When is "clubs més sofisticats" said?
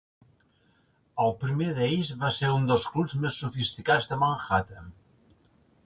2.95-4.11